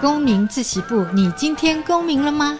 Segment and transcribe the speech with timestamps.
[0.00, 2.58] 公民自习部，你今天公民了吗？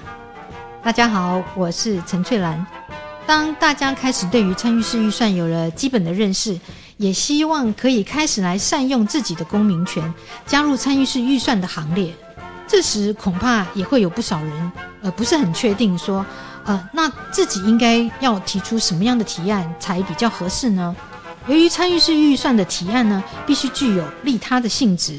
[0.83, 2.67] 大家好，我是陈翠兰。
[3.27, 6.61] 当大家开始对于参与式预算有了基本的认识，
[6.99, 10.13] 也希望可以开始来善用自己的公民权，
[10.47, 12.15] 加入参与式预算的行列。
[12.67, 16.25] 这时恐怕也会有不少人，呃，不是很确定说，
[16.67, 20.95] 呃，那自己应该要提出什么样的提案才比较合适呢？
[21.47, 25.19] 由于参与式预算的提案呢，必须具有利他的性质，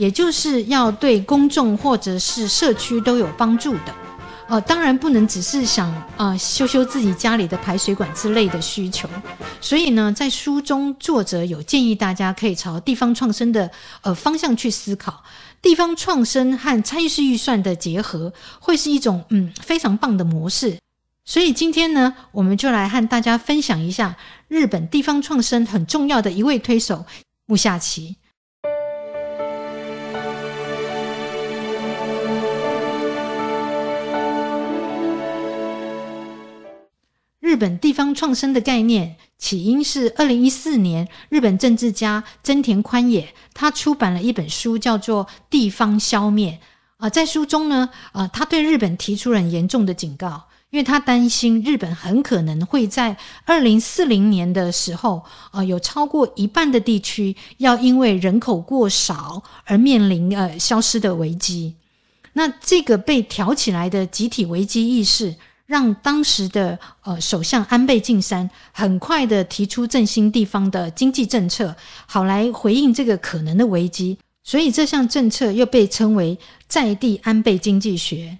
[0.00, 3.94] 也就是要对公众或者是社区都有帮助的。
[4.48, 9.06] 呃，当然不能只是想啊、呃、修修自己家里的排水管之类的需求。
[9.60, 15.22] 所以呢，在书中作者有建议大家可以朝地方创生的呃方向去思考，
[15.60, 20.78] 地方创生和参与式预算的结合，会是一种嗯非常棒的模式。
[21.26, 24.16] 所以今天呢，我们就来和大家分享一下
[24.48, 27.04] 日本地方创生很重要的一位推手
[27.44, 28.16] 木下奇。
[37.60, 46.58] 本地方创生的概念起因是二零一四年，日本政治家真田宽也他出版了一本书，叫做《地方消灭》
[47.04, 50.46] 啊，在书中呢，啊，他对日本提出了严重的警告。
[50.70, 61.74] 因为他担心日本很可能会在二零四零年的时候，呃，有超过一半的地区要因为人口过少而面临呃消失的危机。
[62.34, 65.34] 那这个被挑起来的集体危机意识，
[65.70, 74.18] 让当时的呃首相安倍晋三很快的提出振兴地方的经济政策，好来回应这个可能的危机。
[74.42, 78.38] 所以这项政策又被称为在地安倍经济学。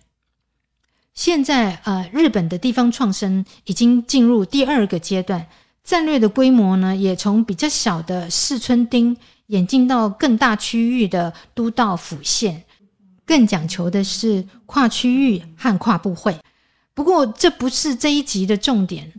[1.15, 5.47] 现在，呃，日本的地方创生已经进入第二个阶段，
[5.85, 12.65] 战略的规模呢，也从比较小的市村町演进到更大区域的都道府县，
[13.25, 16.37] 更讲求的是跨区域和跨部会。
[16.95, 19.13] 不过，这不是这一集的重点。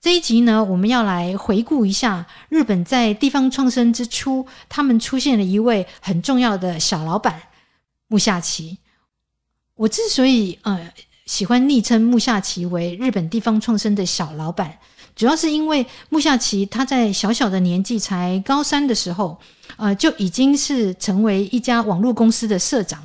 [0.00, 7.42] 这一集呢，我们要来回顾一下日本在地方创生之初，他们出现了一位很重要的小老板
[8.08, 8.78] 木下齐。
[9.76, 10.92] 我之所以，呃。
[11.26, 14.78] 喜欢昵称木下齐为日本地方创生的小老板，
[15.16, 19.40] 主要是因为木下齐他在小小的年纪才高三的时候，
[19.78, 23.02] 呃，就已经是成为一家网络公司的社长。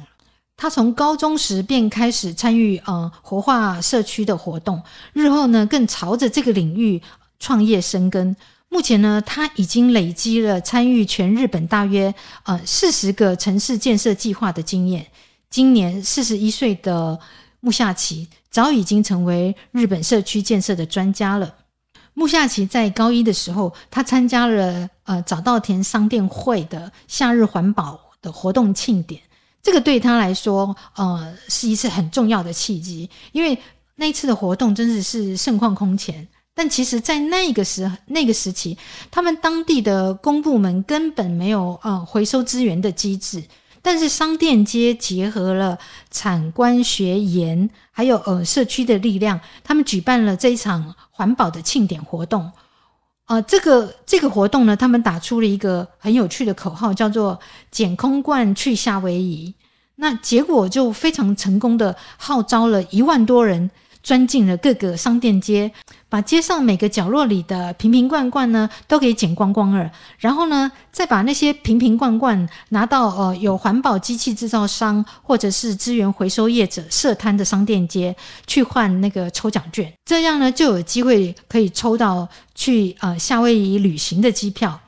[0.62, 4.84] 他从高中时便开始参与呃活化社区的活动，
[5.14, 7.02] 日后呢更朝着这个领域
[7.40, 8.36] 创业深耕。
[8.68, 15.08] 目前呢，他已经累积了参与全日本大约呃四十个城市建设计划的经验。
[15.50, 17.18] 今年四十一岁的。
[17.62, 21.56] 木下齐早已经成为日本社区建设的专家了。
[22.14, 29.22] 木下齐在高一的时候，他参加了呃早稻田商店会的夏日环保的活动庆典，
[29.62, 33.58] 这个对他来说呃是一次很重要的契机，因为
[33.96, 36.28] 那一次的活动真的是盛况空前。
[36.56, 38.78] 但其实，在那个时那个时期，
[39.10, 43.42] 他们当地的公部门根本没有呃回收资源的机制。
[43.82, 45.78] 但是商店街结合了
[46.12, 52.52] 产官学研，还有呃社区的力量，他们举办了这一场环保的庆典活动。
[53.30, 57.40] 呃，这个这个活动呢，他们打出了一个很有趣的口号，叫做
[57.72, 59.54] “捡空罐去夏威夷”。
[59.98, 63.72] 那结果就非常成功的号召了一万多人。
[64.02, 65.70] 钻进了各个商店街，
[66.10, 69.90] 把街上每个角落里的瓶瓶罐罐呢都给捡光光了。
[70.18, 78.16] 然后呢，再把那些瓶瓶罐罐拿到呃有环保机器制造商或者是资源回收业者设摊的商店街
[78.48, 84.82] 去换那个抽奖券，这样呢就有机会可以抽到去呃夏威夷旅行的机票。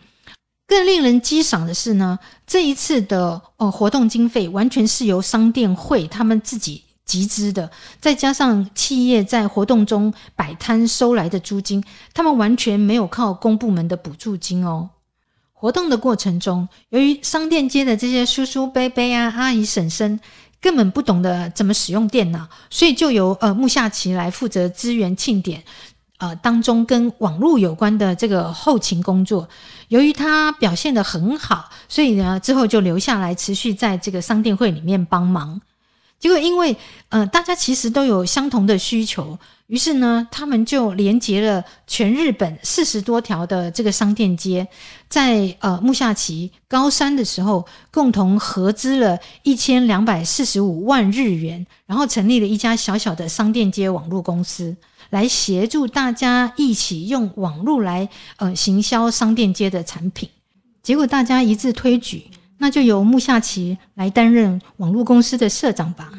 [0.67, 2.17] 更令人激赏的是呢，
[2.47, 6.83] 这一次的呃活动经费完全是由商店会他们自己。
[7.05, 7.69] 集资的，
[7.99, 11.83] 再加上企业在活动中摆摊收来的租金，
[12.13, 14.89] 他们完全没有靠公部门的补助金哦。
[15.53, 20.19] 活动的过程中，由于商店街的这些叔叔伯伯啊、阿姨婶婶
[20.59, 25.63] 根本不懂得怎么使用电脑，所以就由呃木下奇来负责支援庆典
[26.17, 29.47] 呃当中跟网络有关的这个后勤工作。
[29.89, 35.61] 由于他表现得很好，所以呢之后就留下来持续在这个商店会里面帮忙。
[36.21, 36.77] 结果，因为
[37.09, 44.67] 呃，大家其实都有相同的需求，于是呢，他们就连接了全日本四十多条的这个商店街，
[45.09, 54.77] 在呃木下崎高三的时候，共同合资了一千两百四十五万日元，然后成立了一家小小的商店街网络公司，
[55.09, 58.07] 来协助大家一起用网络来
[58.37, 60.29] 呃行销商店街的产品。
[60.83, 62.25] 结果大家一致推举。
[62.61, 66.11] 那就由木下奇来担任网络公司的社长吧。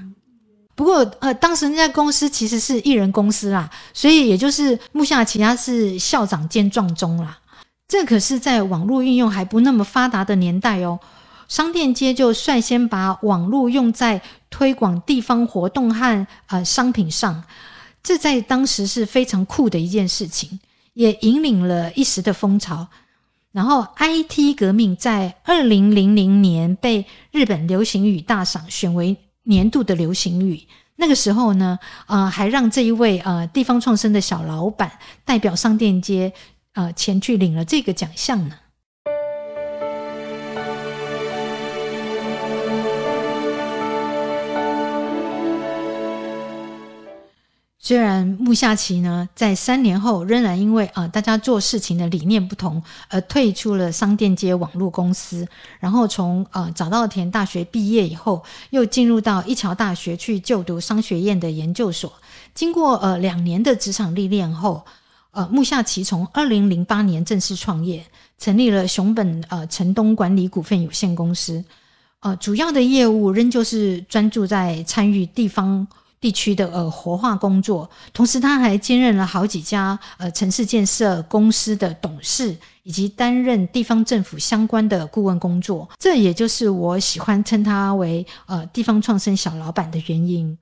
[0.74, 7.38] 不过，呃，当时那家公司其实是艺人公司啦，所以也就是木下奇他是校长兼壮中啦。
[7.86, 10.98] 这可是在网络运用还不那么发达的年代哦。
[11.46, 17.44] 商店街就率先把网络用在推广地方活动和呃商品上，
[18.02, 20.58] 这在当时是非常酷的一件事情，
[20.94, 22.88] 也引领了一时的风潮。
[23.52, 30.62] 然后，IT 革命在二零零零年被日本流行语大赏选为年度的流行语。
[30.96, 34.90] 那个时候呢，呃，还让这一位呃地方创生的小老板
[35.24, 36.32] 代表商店街
[36.74, 38.56] 呃前去领了这个奖项呢。
[47.92, 55.46] 虽然木下齐呢，在三年后仍然因为啊、呃，大家做事情的理念不同而退出了商店街网络公司，
[55.78, 62.10] 然后从呃早稻田大学毕业以后，又进入到一桥大学去就读商学院的研究所。
[62.54, 64.82] 经过呃两年的职场历练后，
[65.32, 68.02] 呃木下齐从二零零八年正式创业，
[68.38, 71.62] 成立了熊本呃城东管理股份有限公司。
[72.20, 75.86] 呃，主要的业务仍旧是专注在参与地方。
[76.22, 85.90] 地区的呃活化工作，同时他还兼任了好几家呃城市建设公司的董事，以及担任地方政府相关的顾问工作。
[85.98, 90.56] 这也就是我喜欢称他为呃地方创生小老板的原因。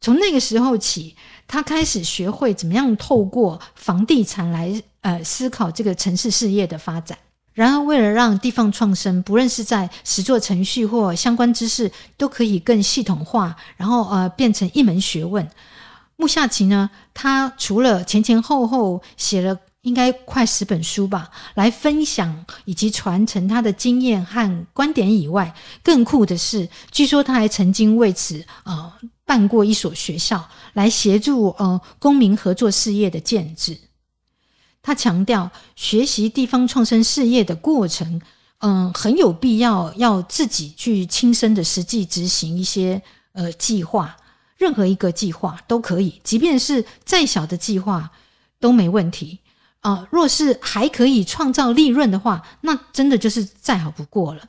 [0.00, 1.16] 从那个时候起，
[1.48, 7.18] 他开始学会怎么样透过房地产来呃思考这个城市事业的发展。
[7.52, 15.48] 然而，为了让地方创生，不论是在实作程序或相关知识，都可以更系统化，然后呃变成一门学问。
[16.16, 28.92] 木下齐呢，他除了前前后后写了应该快十本书吧，来分享以及传承他的经验和观点以外，更酷的是，据说他还曾经为此呃
[29.24, 33.76] 办过一所学校，来协助呃公民合作事业的建制。
[34.82, 38.20] 他强调，学习地方创生事业的过程，
[38.58, 44.16] 嗯，很有必要要自己去亲身的实际执行一些呃计划，
[44.56, 48.10] 任何一个计划都可以，即便是再小的计划
[48.58, 49.38] 都没问题
[49.80, 54.42] 啊，若是还可以创造利润的话，那真的就是再好不过了。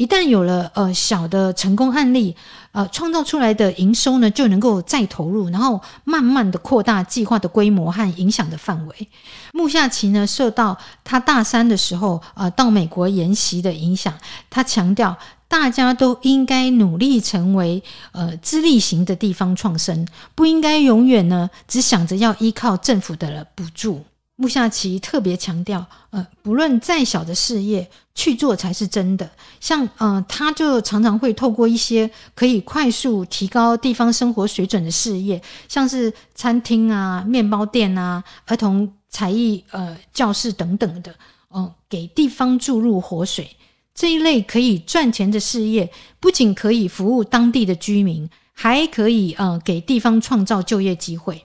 [0.00, 2.34] 一旦有了呃小的成功案例，
[2.72, 9.08] 呃创造出来的营收呢，就能够再投入，然后慢慢的扩大计划的规模和影响的范围。
[9.52, 14.14] 木下奇呢，受到他大三的时候呃到美国研习的影响，
[14.48, 15.14] 他强调
[15.48, 17.82] 大家都应该努力成为
[18.12, 24.02] 呃自立型的地方创生，不应该永远呢只想着要依靠政府的补助。
[24.40, 29.30] 木下奇特别强调，呃，不论再小的事业，去做才是真的。
[29.60, 41.12] 像，呃，他就常常会透过一些可以快速提高地方生活水准的事业，像是餐厅啊、面包店啊、儿童才艺呃教室等等的，
[41.50, 43.54] 嗯、呃，给地方注入活水。
[43.94, 51.44] 这一类可以赚钱的事业，不仅可以服务当地的居民，还可以呃给地方创造就业机会。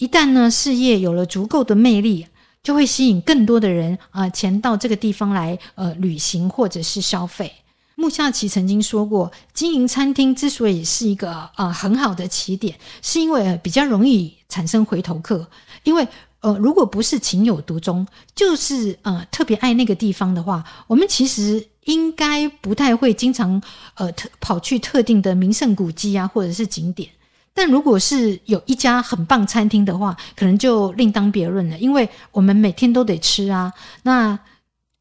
[0.00, 2.26] 一旦呢，事业有了足够的魅力，
[2.62, 7.52] 就会吸引更多的人啊、呃、前到这个地方来呃旅行或者是消费。
[7.96, 15.46] 木下奇曾经说过，经营餐厅之所以是一个呃很好的起点，是因为、呃、比较容易产生回头客。
[15.84, 16.08] 因为
[16.40, 23.62] 呃如果不是情有独钟，就是呃特别爱那个地方的话，我们其实应该不太会经常
[23.96, 27.10] 呃特跑去特定的名胜古迹啊或者是景点。
[27.52, 34.38] 但如果是有一家很棒餐厅的话，可能就另当别论了，因为我们每天都得吃啊，那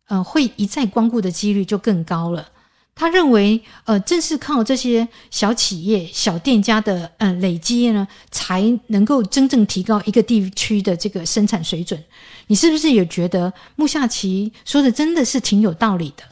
[0.07, 2.49] 呃会一再光顾的几率就更高了。
[2.95, 12.03] 他认为，呃，正是靠这些小企业、小店家的呃累积呢，才能够真正提高一个地区的这个生产水准。
[12.47, 16.23] 你是不是也觉得木下奇说的真的是挺有道理的？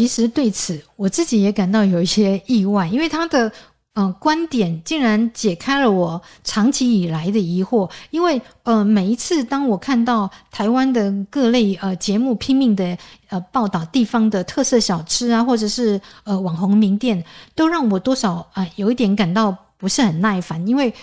[0.00, 3.46] 其实对此，我自己也感到有一些意外，因为他的
[3.92, 7.86] 嗯、呃、观点竟然解开了我长期以来的疑惑。
[8.08, 12.96] 因为呃每一次当我看到台湾的各类呃节目拼命的
[13.28, 17.22] 呃报道地方的特色小吃啊，或者是呃网红名店，
[17.54, 20.94] 都让我多少啊、有一点感到不是很耐烦，因为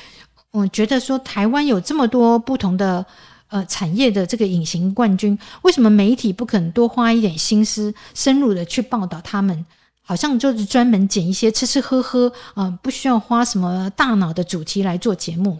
[0.50, 3.06] 我觉得说台湾有这么多不同的。
[3.50, 9.66] 呃，产业的这个隐形冠军，为什么媒体不肯多花一点心思，深入的去报道他们？
[10.02, 15.60] 好像就是专门捡一些吃吃喝喝啊、不需要花什么大脑的主题来做节目。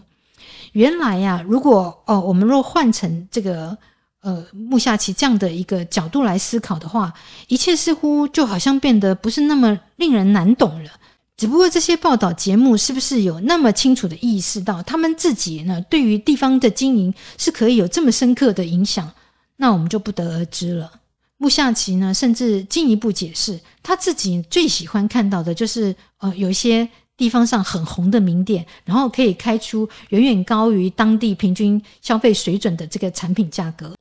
[0.72, 3.76] 原来呀、啊，如果哦，我们若换成这个
[4.22, 7.12] 呃木下奇这样的一个角度来思考的话，
[7.48, 10.90] 一切似乎就好像变得不是那么令人难懂了。
[11.38, 15.80] 只不过这些报道节目是不是有那么清楚的意识到他们自己呢？
[15.88, 19.08] 对于地方的经营是可以有这么深刻的影响？
[19.58, 20.90] 那我们就不得而知了。
[21.36, 33.94] 木下奇呢，甚至进一步解释，他自己最喜欢看到的就是呃，有一些地方上很红的名店，然后可以开出远远高于当地平均消费水准的这个产品价格。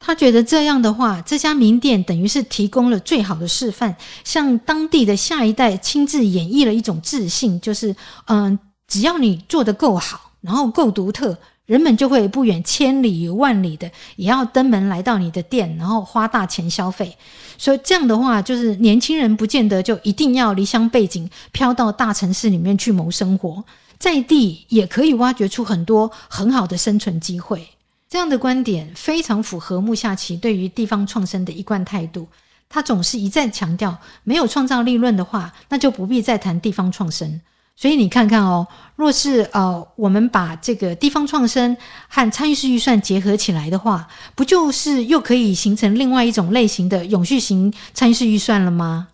[0.00, 7.94] 他觉得这样的话，这家名店等于是提供了最好的示范，向当地的下一代亲自演绎了一种自信，就是
[8.26, 11.36] 嗯、只要你做得够好，然后够独特，
[11.66, 17.16] 人们就会不远千里万里的也要登门来到你的店，然后花大钱消费。
[17.58, 23.64] 所以这样的话，就是年轻人不见得就一定要离乡背井，飘到大城市里面去谋生活，
[23.98, 27.68] 在地也可以挖掘出很多很好的生存机会。
[28.08, 32.26] 这样的观点非常符合木下奇对于地方创生的一贯态度。
[32.70, 37.40] 他总是一再强调，没有创造利润的话，那就不必再谈地方创生。
[37.76, 41.76] 所以你看看哦，若是呃我们把这个地方创生
[42.08, 49.08] 和参与式预算结合起来的话，不就是又可以形成另外一种类型的永续型参与式预算了吗？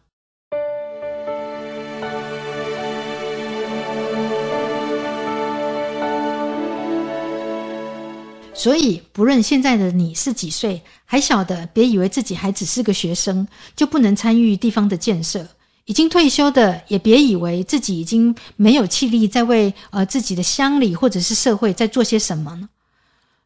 [8.57, 15.43] 所以，不论现在的你是几岁，还小的，别以为自己还只是个学生，就不能参与地方的建设；
[15.87, 22.69] 已经退休的，也别以为自己已经没有气力在为呃自己的乡里或者是社会在做些什么呢。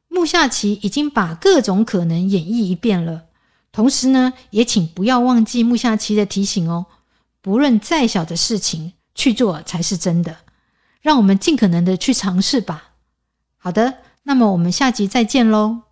[0.09, 3.25] 木下奇已经把各种可能演绎一遍了，
[3.73, 6.85] 同时呢，也请不要忘记木下奇的提醒哦：
[7.41, 10.37] 不论再小的事情，去做才是真的。
[11.01, 12.91] 让我们尽可能的去尝试吧。
[13.57, 13.95] 好的。
[14.29, 15.88] 那么我们下集再见喽。